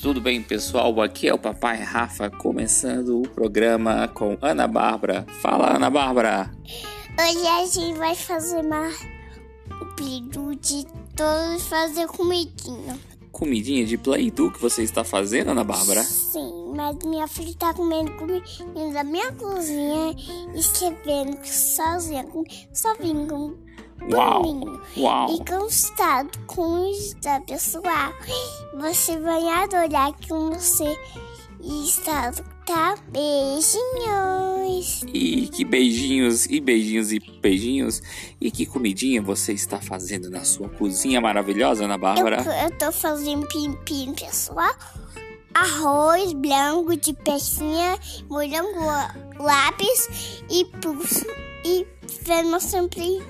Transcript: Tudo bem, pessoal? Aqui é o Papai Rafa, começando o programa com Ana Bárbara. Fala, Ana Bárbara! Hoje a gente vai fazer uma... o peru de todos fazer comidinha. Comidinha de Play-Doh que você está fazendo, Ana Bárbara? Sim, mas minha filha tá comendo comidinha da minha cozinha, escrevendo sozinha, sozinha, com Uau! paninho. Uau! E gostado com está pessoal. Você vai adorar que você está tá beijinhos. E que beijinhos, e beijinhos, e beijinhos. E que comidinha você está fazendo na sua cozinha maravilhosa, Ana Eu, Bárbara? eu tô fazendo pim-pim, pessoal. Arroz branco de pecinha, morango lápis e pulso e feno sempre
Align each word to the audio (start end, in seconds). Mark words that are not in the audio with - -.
Tudo 0.00 0.20
bem, 0.20 0.40
pessoal? 0.40 1.00
Aqui 1.02 1.26
é 1.26 1.34
o 1.34 1.38
Papai 1.38 1.82
Rafa, 1.82 2.30
começando 2.30 3.20
o 3.20 3.28
programa 3.28 4.06
com 4.06 4.38
Ana 4.40 4.68
Bárbara. 4.68 5.26
Fala, 5.42 5.74
Ana 5.74 5.90
Bárbara! 5.90 6.52
Hoje 7.18 7.46
a 7.48 7.66
gente 7.66 7.98
vai 7.98 8.14
fazer 8.14 8.60
uma... 8.60 8.88
o 8.88 9.86
peru 9.96 10.54
de 10.54 10.86
todos 11.16 11.66
fazer 11.66 12.06
comidinha. 12.06 12.96
Comidinha 13.30 13.84
de 13.84 13.96
Play-Doh 13.96 14.50
que 14.50 14.60
você 14.60 14.82
está 14.82 15.04
fazendo, 15.04 15.50
Ana 15.50 15.64
Bárbara? 15.64 16.02
Sim, 16.02 16.72
mas 16.74 16.96
minha 17.04 17.26
filha 17.28 17.54
tá 17.58 17.74
comendo 17.74 18.12
comidinha 18.12 18.92
da 18.92 19.04
minha 19.04 19.32
cozinha, 19.32 20.14
escrevendo 20.54 21.38
sozinha, 21.44 22.26
sozinha, 22.72 23.26
com 23.26 23.54
Uau! 24.12 24.42
paninho. 24.42 24.80
Uau! 24.96 25.34
E 25.34 25.50
gostado 25.50 26.30
com 26.46 26.90
está 26.90 27.40
pessoal. 27.40 28.12
Você 28.78 29.18
vai 29.18 29.46
adorar 29.48 30.12
que 30.14 30.28
você 30.28 30.96
está 31.60 32.32
tá 32.64 32.94
beijinhos. 33.10 34.57
E 35.12 35.48
que 35.48 35.64
beijinhos, 35.64 36.46
e 36.46 36.60
beijinhos, 36.60 37.12
e 37.12 37.18
beijinhos. 37.18 38.02
E 38.40 38.50
que 38.50 38.66
comidinha 38.66 39.20
você 39.22 39.52
está 39.52 39.80
fazendo 39.80 40.30
na 40.30 40.44
sua 40.44 40.68
cozinha 40.68 41.20
maravilhosa, 41.20 41.84
Ana 41.84 41.94
Eu, 41.94 41.98
Bárbara? 41.98 42.44
eu 42.64 42.70
tô 42.78 42.92
fazendo 42.92 43.46
pim-pim, 43.46 44.14
pessoal. 44.14 44.74
Arroz 45.54 46.32
branco 46.34 46.96
de 46.96 47.12
pecinha, 47.14 47.98
morango 48.28 48.78
lápis 49.38 50.42
e 50.50 50.64
pulso 50.80 51.26
e 51.64 51.86
feno 52.24 52.60
sempre 52.60 53.20